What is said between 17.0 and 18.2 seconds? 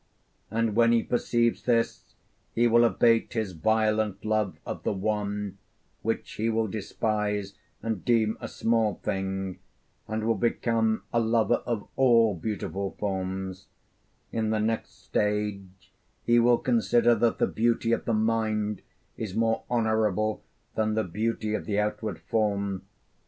that the beauty of the